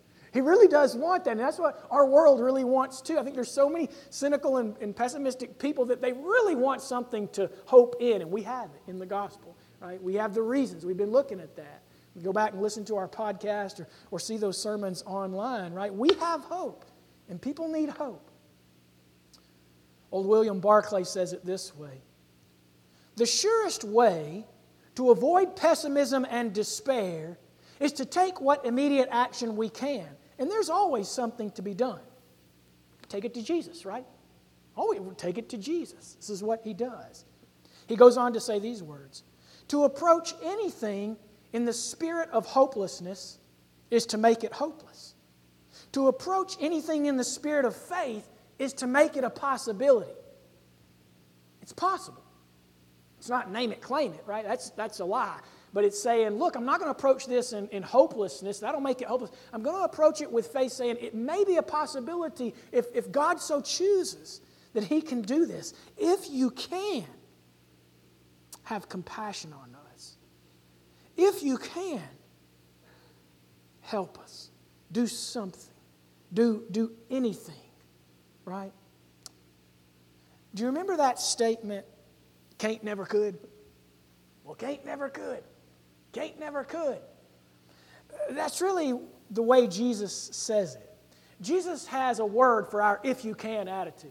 [0.32, 3.18] he really does want that, and that's what our world really wants too.
[3.18, 7.28] I think there's so many cynical and, and pessimistic people that they really want something
[7.28, 10.02] to hope in, and we have it in the gospel, right?
[10.02, 10.86] We have the reasons.
[10.86, 11.82] We've been looking at that.
[12.14, 15.94] We go back and listen to our podcast or, or see those sermons online, right?
[15.94, 16.86] We have hope,
[17.28, 18.29] and people need hope.
[20.12, 22.00] Old William Barclay says it this way
[23.16, 24.44] The surest way
[24.96, 27.38] to avoid pessimism and despair
[27.78, 30.06] is to take what immediate action we can.
[30.38, 32.00] And there's always something to be done.
[33.08, 34.06] Take it to Jesus, right?
[34.76, 36.14] Always take it to Jesus.
[36.14, 37.24] This is what he does.
[37.86, 39.24] He goes on to say these words
[39.68, 41.16] To approach anything
[41.52, 43.38] in the spirit of hopelessness
[43.90, 45.14] is to make it hopeless.
[45.92, 48.28] To approach anything in the spirit of faith
[48.60, 50.12] is to make it a possibility.
[51.62, 52.22] It's possible.
[53.18, 54.44] It's not name it, claim it, right?
[54.44, 55.40] That's, that's a lie.
[55.72, 58.60] But it's saying, look, I'm not going to approach this in, in hopelessness.
[58.60, 59.30] That'll make it hopeless.
[59.52, 63.10] I'm going to approach it with faith, saying it may be a possibility if, if
[63.10, 64.42] God so chooses
[64.74, 65.72] that He can do this.
[65.96, 67.04] If you can,
[68.64, 70.16] have compassion on us.
[71.16, 72.02] If you can,
[73.80, 74.50] help us.
[74.92, 75.72] Do something.
[76.32, 77.69] Do, do anything
[78.44, 78.72] right?
[80.54, 81.86] Do you remember that statement,
[82.58, 83.38] Kate never could?
[84.44, 85.42] Well, Kate never could.
[86.12, 86.98] Kate never could.
[88.30, 88.98] That's really
[89.30, 90.86] the way Jesus says it.
[91.40, 94.10] Jesus has a word for our if you can attitude.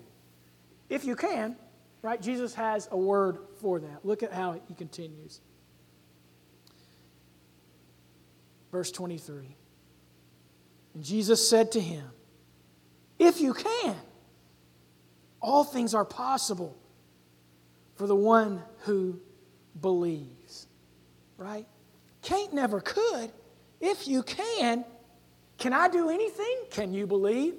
[0.90, 1.56] If you can,
[2.02, 2.22] right?
[2.22, 4.06] Jesus has a word for that.
[4.06, 5.42] Look at how he continues.
[8.72, 9.56] Verse 23.
[10.94, 12.06] And Jesus said to him,
[13.20, 13.96] If you can,
[15.42, 16.76] all things are possible
[17.96, 19.20] for the one who
[19.82, 20.68] believes.
[21.38, 21.68] Right?
[22.22, 23.32] Can't never could.
[23.80, 24.84] If you can,
[25.58, 26.64] can I do anything?
[26.70, 27.56] Can you believe?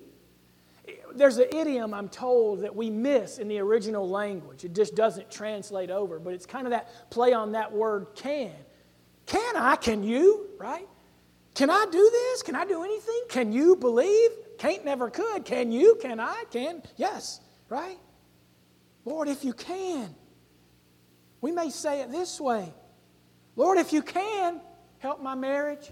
[1.15, 4.65] There's an idiom I'm told that we miss in the original language.
[4.65, 8.53] It just doesn't translate over, but it's kind of that play on that word can.
[9.27, 9.77] Can I?
[9.77, 10.49] Can you?
[10.59, 10.89] Right?
[11.55, 12.43] Can I do this?
[12.43, 13.23] Can I do anything?
[13.29, 14.31] Can you believe?
[14.59, 15.45] Can't never could.
[15.45, 15.97] Can you?
[16.01, 16.45] Can I?
[16.51, 16.83] Can?
[16.97, 17.41] Yes.
[17.71, 17.99] Right?
[19.07, 20.15] Lord, if you can.
[21.41, 22.75] We may say it this way
[23.57, 24.61] Lord, if you can,
[24.99, 25.91] help my marriage.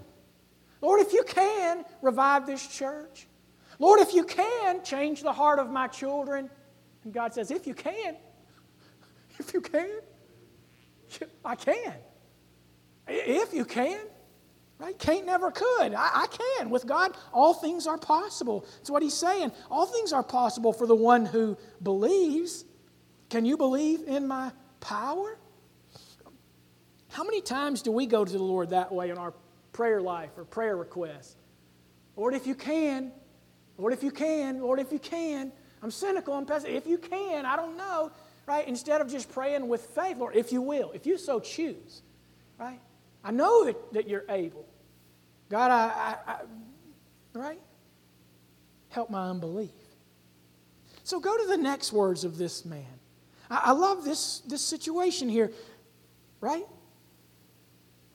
[0.83, 3.27] Lord, if you can, revive this church.
[3.79, 6.51] Lord, if you can, change the heart of my children.
[7.05, 8.17] And God says, if you can,
[9.39, 10.01] if you can,
[11.45, 11.95] I can.
[13.09, 14.01] If you can.
[14.79, 14.97] Right?
[14.97, 15.93] Can't never could.
[15.93, 16.71] I, I, can.
[16.71, 18.65] With God, all things are possible.
[18.77, 19.51] That's what he's saying.
[19.71, 22.65] All things are possible for the one who believes.
[23.29, 25.37] Can you believe in my power?
[27.09, 29.35] How many times do we go to the Lord that way in our
[29.73, 31.35] prayer life or prayer requests?
[32.15, 33.11] Lord, if you can,
[33.79, 35.53] Lord, if you can, Lord, if you can.
[35.83, 36.85] I'm cynical, I'm pessimistic.
[36.85, 38.13] If you can, I don't know,
[38.47, 38.67] right?
[38.67, 42.03] Instead of just praying with faith, Lord, if you will, if you so choose,
[42.59, 42.81] right?
[43.29, 44.65] I know that, that you're able.
[45.51, 46.41] God, I, I, I,
[47.35, 47.61] right?
[48.89, 49.69] Help my unbelief.
[51.05, 52.87] So go to the next words of this man.
[53.51, 55.53] I, I love this, this situation here,
[56.41, 56.65] right?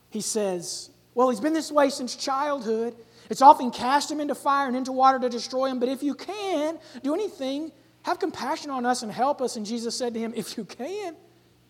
[0.09, 2.95] He says, Well, he's been this way since childhood.
[3.29, 5.79] It's often cast him into fire and into water to destroy him.
[5.79, 7.71] But if you can do anything,
[8.01, 9.57] have compassion on us and help us.
[9.57, 11.15] And Jesus said to him, If you can,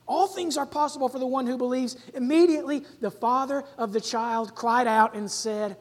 [0.05, 1.95] all things are possible for the one who believes.
[2.13, 5.77] Immediately, the father of the child cried out and said,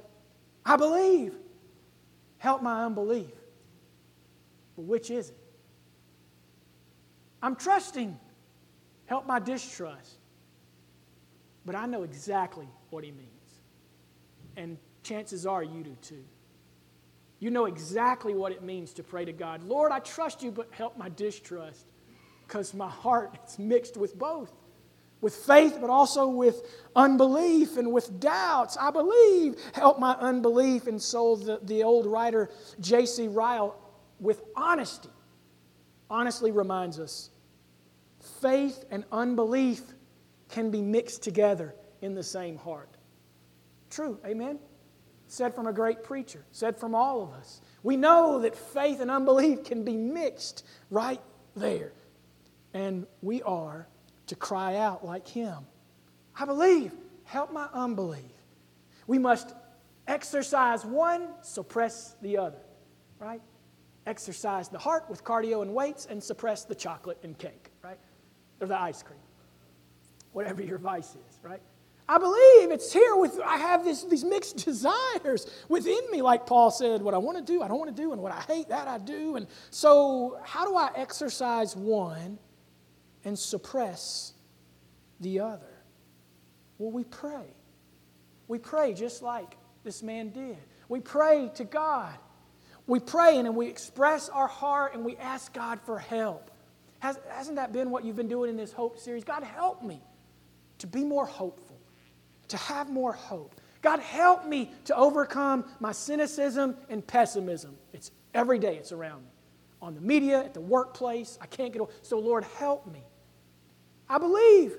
[0.65, 1.35] I believe.
[2.39, 3.31] Help my unbelief.
[4.77, 5.37] But which is it?
[7.43, 8.19] I'm trusting.
[9.07, 10.19] Help my distrust.
[11.65, 13.29] But I know exactly what he means.
[14.57, 16.25] And chances are you do too.
[17.41, 20.69] You know exactly what it means to pray to God Lord, I trust you, but
[20.73, 21.92] help my distrust
[22.53, 24.53] because my heart is mixed with both
[25.23, 26.63] with faith, but also with
[26.97, 28.77] unbelief and with doubts.
[28.77, 29.55] I believe.
[29.73, 30.89] Help my unbelief.
[30.89, 33.29] And so the, the old writer J.C.
[33.29, 33.77] Ryle,
[34.19, 35.09] with honesty,
[36.11, 37.31] honestly reminds us
[38.41, 39.81] faith and unbelief
[40.49, 42.91] can be mixed together in the same heart.
[43.91, 44.59] True, amen?
[45.29, 47.61] Said from a great preacher, said from all of us.
[47.85, 51.21] We know that faith and unbelief can be mixed right
[51.55, 51.93] there.
[52.75, 53.87] And we are
[54.29, 55.67] to cry out like him
[56.39, 56.93] I believe,
[57.25, 58.33] help my unbelief.
[59.07, 59.55] We must
[60.07, 62.63] exercise one, suppress the other,
[63.19, 63.41] right?
[64.07, 67.99] Exercise the heart with cardio and weights, and suppress the chocolate and cake, right?
[68.61, 69.21] Or the ice cream,
[70.33, 71.61] whatever your vice is, right?
[72.09, 76.71] I believe it's here with, I have this, these mixed desires within me, like Paul
[76.71, 78.69] said, what I want to do, I don't want to do, and what I hate,
[78.71, 79.37] that I do.
[79.37, 82.39] And so, how do I exercise one
[83.25, 84.33] and suppress
[85.21, 85.73] the other?
[86.79, 87.47] Well, we pray.
[88.49, 90.59] We pray just like this man did.
[90.89, 92.15] We pray to God.
[92.87, 96.51] We pray and we express our heart and we ask God for help.
[96.99, 99.25] Has, hasn't that been what you've been doing in this hope series?
[99.25, 100.01] God, help me
[100.79, 101.79] to be more hopeful,
[102.49, 103.61] to have more hope.
[103.83, 107.77] God, help me to overcome my cynicism and pessimism.
[107.93, 109.31] It's every day it's around me.
[109.81, 111.93] On the media, at the workplace, I can't get over.
[112.03, 113.03] So, Lord, help me.
[114.13, 114.77] I believe.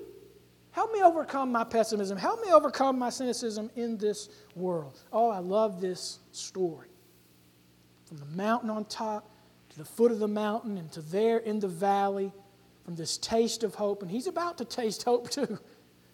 [0.70, 2.16] Help me overcome my pessimism.
[2.16, 5.00] Help me overcome my cynicism in this world.
[5.12, 6.88] Oh, I love this story.
[8.06, 9.28] From the mountain on top
[9.70, 12.32] to the foot of the mountain and to there in the valley,
[12.84, 14.02] from this taste of hope.
[14.02, 15.58] And he's about to taste hope too.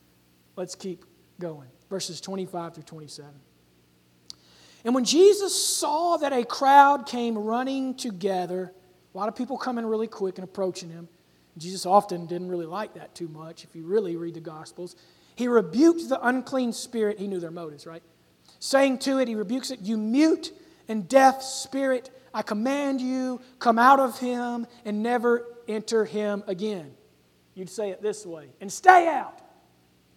[0.57, 1.05] Let's keep
[1.39, 1.69] going.
[1.91, 3.31] Verses 25 through 27.
[4.85, 8.73] And when Jesus saw that a crowd came running together,
[9.15, 11.09] a lot of people coming really quick and approaching him,
[11.59, 14.97] Jesus often didn't really like that too much if you really read the Gospels.
[15.35, 17.19] He rebuked the unclean spirit.
[17.19, 18.03] He knew their motives, right?
[18.59, 20.53] Saying to it, he rebukes it, You mute
[20.89, 26.93] and deaf spirit, I command you, come out of him and never enter him again.
[27.55, 29.41] You'd say it this way and stay out.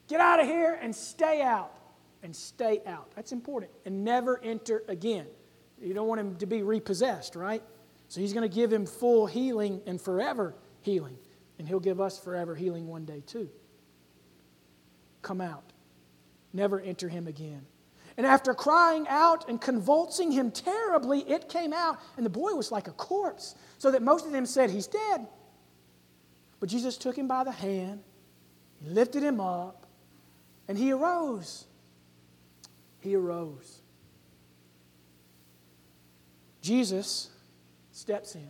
[0.07, 1.71] Get out of here and stay out.
[2.21, 3.11] And stay out.
[3.15, 3.71] That's important.
[3.85, 5.25] And never enter again.
[5.81, 7.61] You don't want him to be repossessed, right?
[8.07, 11.17] So he's going to give him full healing and forever healing.
[11.57, 13.49] And He'll give us forever healing one day, too.
[15.21, 15.73] Come out.
[16.53, 17.65] Never enter Him again.
[18.17, 22.71] And after crying out and convulsing him terribly, it came out, and the boy was
[22.71, 25.27] like a corpse, so that most of them said, He's dead.
[26.59, 28.03] But Jesus took him by the hand,
[28.81, 29.87] he lifted him up,
[30.67, 31.65] and he arose.
[32.99, 33.81] He arose.
[36.61, 37.29] Jesus
[37.91, 38.49] steps in,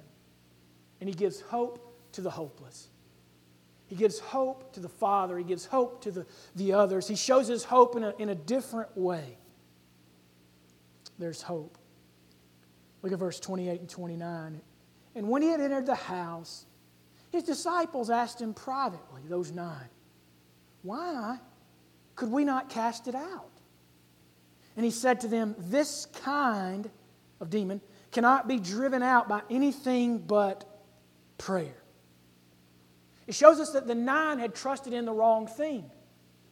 [0.99, 1.82] and he gives hope
[2.13, 2.89] to the hopeless.
[3.87, 5.37] He gives hope to the Father.
[5.37, 7.07] He gives hope to the, the others.
[7.07, 9.37] He shows his hope in a, in a different way.
[11.19, 11.77] There's hope.
[13.01, 14.61] Look at verse 28 and 29.
[15.15, 16.65] And when he had entered the house,
[17.31, 19.89] his disciples asked him privately, those nine,
[20.81, 21.37] Why
[22.15, 23.51] could we not cast it out?
[24.75, 26.89] And he said to them, This kind
[27.39, 30.65] of demon cannot be driven out by anything but
[31.37, 31.82] prayer.
[33.27, 35.89] It shows us that the nine had trusted in the wrong thing.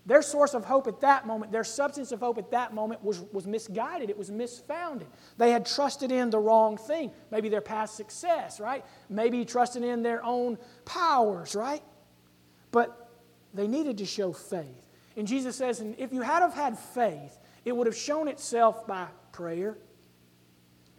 [0.06, 3.22] Their source of hope at that moment, their substance of hope at that moment was,
[3.32, 4.10] was misguided.
[4.10, 5.06] It was misfounded.
[5.38, 7.12] They had trusted in the wrong thing.
[7.30, 8.84] Maybe their past success, right?
[9.10, 11.84] Maybe trusted in their own powers, right?
[12.72, 13.12] But
[13.54, 14.88] they needed to show faith.
[15.16, 18.88] And Jesus says, and if you had have had faith, it would have shown itself
[18.88, 19.78] by prayer,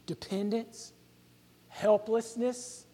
[0.06, 0.92] dependence,
[1.68, 2.86] helplessness,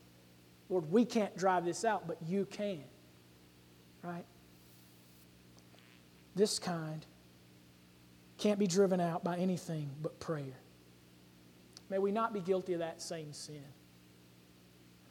[0.68, 2.85] Lord, we can't drive this out, but you can.
[4.02, 4.24] Right?
[6.35, 7.04] This kind
[8.37, 10.61] can't be driven out by anything but prayer.
[11.90, 13.64] May we not be guilty of that same sin.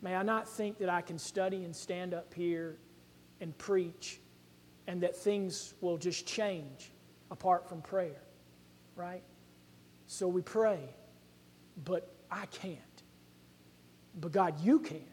[0.01, 2.77] May I not think that I can study and stand up here
[3.41, 4.19] and preach
[4.87, 6.91] and that things will just change
[7.29, 8.21] apart from prayer,
[8.95, 9.23] right?
[10.05, 10.79] So we pray,
[11.83, 12.79] but I can't.
[14.19, 15.03] But God, you can.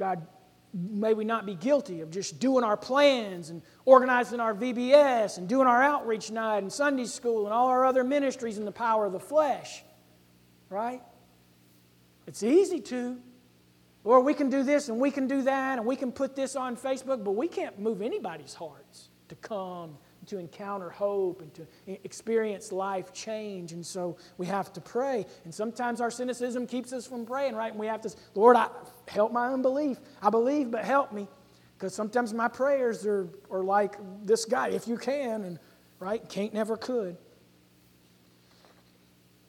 [0.00, 0.26] God,
[0.72, 5.46] may we not be guilty of just doing our plans and organizing our VBS and
[5.46, 9.04] doing our outreach night and Sunday school and all our other ministries in the power
[9.04, 9.84] of the flesh.
[10.70, 11.02] Right?
[12.26, 13.18] It's easy to.
[14.02, 16.56] Or we can do this and we can do that and we can put this
[16.56, 21.66] on Facebook, but we can't move anybody's hearts to come to encounter hope and to
[22.04, 23.72] experience life change.
[23.72, 25.26] And so we have to pray.
[25.44, 27.70] And sometimes our cynicism keeps us from praying, right?
[27.70, 28.68] And we have to, Lord, I,
[29.08, 29.98] help my unbelief.
[30.22, 31.26] I believe, but help me.
[31.76, 35.58] Because sometimes my prayers are, are like this guy, if you can, and
[35.98, 37.16] right, can't never could.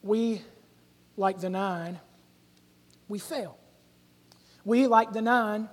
[0.02, 0.42] We,
[1.16, 2.00] like the nine,
[3.08, 3.58] we fail.
[4.64, 5.68] We, like the nine,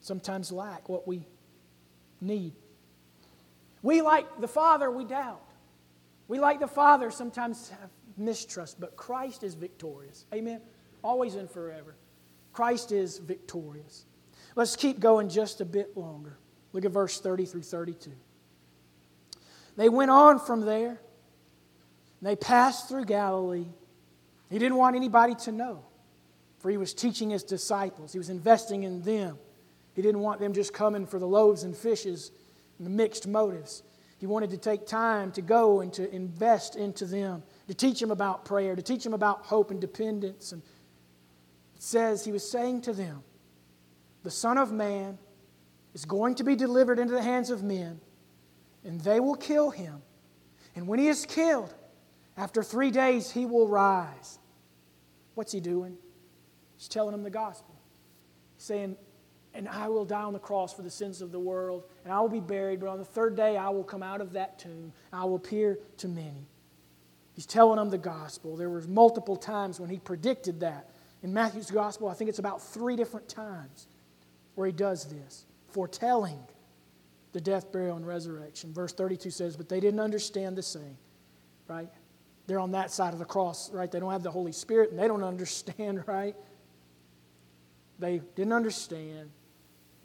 [0.00, 1.24] sometimes lack what we
[2.20, 2.54] need.
[3.82, 5.42] We, like the Father, we doubt.
[6.26, 10.26] We, like the Father, sometimes have mistrust, but Christ is victorious.
[10.34, 10.60] Amen?
[11.02, 11.94] Always and forever.
[12.52, 14.04] Christ is victorious.
[14.56, 16.36] Let's keep going just a bit longer.
[16.72, 18.10] Look at verse 30 through 32.
[19.76, 21.00] They went on from there.
[22.20, 23.68] They passed through Galilee.
[24.50, 25.84] He didn't want anybody to know,
[26.58, 29.38] for he was teaching his disciples, he was investing in them.
[29.98, 32.30] He didn't want them just coming for the loaves and fishes
[32.78, 33.82] and the mixed motives.
[34.18, 38.12] He wanted to take time to go and to invest into them, to teach them
[38.12, 40.52] about prayer, to teach them about hope and dependence.
[40.52, 40.62] And
[41.74, 43.24] it says he was saying to them,
[44.22, 45.18] The Son of Man
[45.94, 48.00] is going to be delivered into the hands of men,
[48.84, 50.00] and they will kill him.
[50.76, 51.74] And when he is killed,
[52.36, 54.38] after three days he will rise.
[55.34, 55.98] What's he doing?
[56.76, 57.74] He's telling them the gospel.
[58.54, 58.96] He's saying,
[59.58, 62.20] and I will die on the cross for the sins of the world, and I
[62.20, 64.92] will be buried, but on the third day I will come out of that tomb.
[65.12, 66.46] I will appear to many.
[67.34, 68.56] He's telling them the gospel.
[68.56, 70.90] There were multiple times when he predicted that.
[71.24, 73.88] In Matthew's gospel, I think it's about three different times
[74.54, 76.38] where he does this, foretelling
[77.32, 78.72] the death, burial, and resurrection.
[78.72, 80.96] Verse 32 says, But they didn't understand the saying,
[81.66, 81.88] right?
[82.46, 83.90] They're on that side of the cross, right?
[83.90, 86.36] They don't have the Holy Spirit and they don't understand, right?
[87.98, 89.30] They didn't understand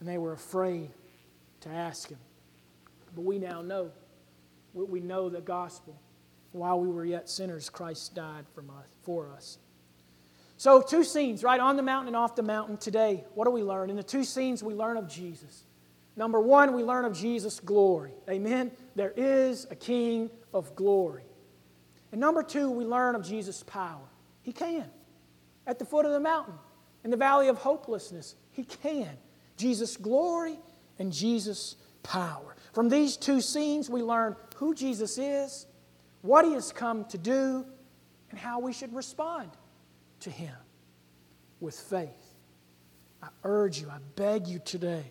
[0.04, 0.90] and they were afraid
[1.62, 2.18] to ask him.
[3.16, 3.90] But we now know.
[4.74, 5.98] We know the gospel.
[6.52, 8.44] While we were yet sinners, Christ died
[9.04, 9.60] for us.
[10.58, 11.58] So, two scenes, right?
[11.58, 13.24] On the mountain and off the mountain today.
[13.34, 13.90] What do we learn?
[13.90, 15.64] In the two scenes, we learn of Jesus.
[16.18, 18.12] Number one, we learn of Jesus' glory.
[18.30, 18.72] Amen?
[18.96, 21.24] There is a King of glory.
[22.12, 24.10] And number two, we learn of Jesus' power.
[24.42, 24.90] He can.
[25.66, 26.56] At the foot of the mountain,
[27.06, 29.18] in the valley of hopelessness, He can.
[29.64, 30.60] Jesus' glory
[31.00, 32.58] and Jesus' power.
[32.74, 35.68] From these two scenes, we learn who Jesus is,
[36.22, 37.66] what He has come to do,
[38.30, 39.52] and how we should respond
[40.20, 40.54] to Him
[41.62, 42.36] with faith.
[43.22, 45.06] I urge you, I beg you today,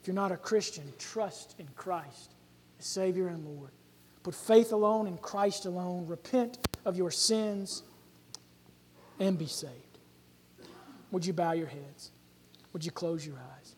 [0.00, 2.34] if you're not a Christian, trust in Christ,
[2.78, 3.70] the Savior and Lord.
[4.24, 6.08] Put faith alone in Christ alone.
[6.08, 7.84] Repent of your sins
[9.20, 9.98] and be saved.
[11.12, 12.10] Would you bow your heads?
[12.72, 13.74] Would you close your eyes?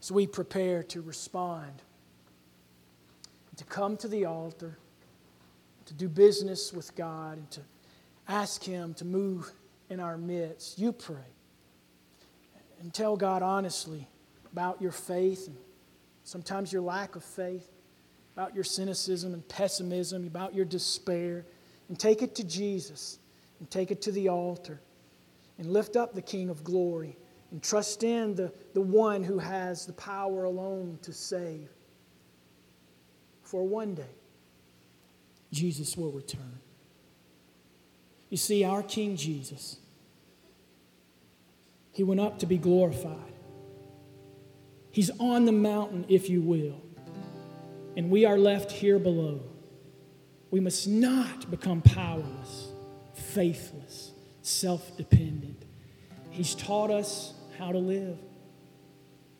[0.00, 1.82] As we prepare to respond,
[3.56, 4.78] to come to the altar,
[5.86, 7.60] to do business with God, and to
[8.28, 9.50] ask Him to move
[9.90, 11.16] in our midst, you pray
[12.80, 14.06] and tell God honestly
[14.52, 15.56] about your faith and
[16.22, 17.68] sometimes your lack of faith
[18.38, 21.44] about your cynicism and pessimism, about your despair,
[21.88, 23.18] and take it to Jesus
[23.58, 24.80] and take it to the altar
[25.58, 27.16] and lift up the King of glory
[27.50, 31.68] and trust in the, the one who has the power alone to save.
[33.42, 34.14] For one day,
[35.50, 36.60] Jesus will return.
[38.28, 39.78] You see, our King Jesus,
[41.92, 43.32] he went up to be glorified.
[44.90, 46.82] He's on the mountain, if you will
[47.98, 49.40] and we are left here below,
[50.52, 52.68] we must not become powerless,
[53.12, 55.64] faithless, self dependent.
[56.30, 58.18] He's taught us how to live.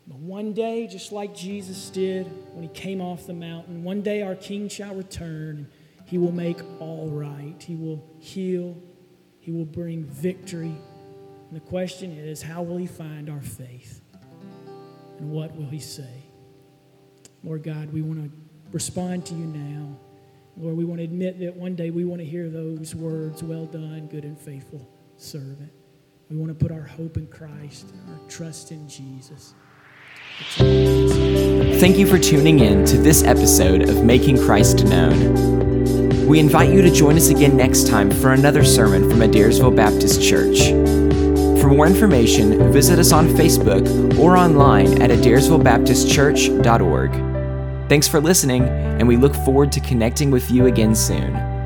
[0.07, 4.23] But one day, just like Jesus did when he came off the mountain, one day
[4.23, 5.69] our King shall return.
[6.07, 7.55] He will make all right.
[7.63, 8.77] He will heal.
[9.39, 10.75] He will bring victory.
[11.49, 14.01] And the question is, how will he find our faith?
[15.19, 16.25] And what will he say?
[17.45, 18.31] Lord God, we want to
[18.73, 19.97] respond to you now.
[20.57, 23.67] Lord, we want to admit that one day we want to hear those words, well
[23.67, 25.73] done, good and faithful servant.
[26.31, 29.55] We want to put our hope in Christ, our trust in Jesus.
[31.81, 36.27] Thank you for tuning in to this episode of Making Christ Known.
[36.27, 40.23] We invite you to join us again next time for another sermon from Adairsville Baptist
[40.23, 40.69] Church.
[41.63, 47.89] For more information, visit us on Facebook or online at adairsvillebaptistchurch.org.
[47.89, 51.58] Thanks for listening, and we look forward to connecting with you again soon.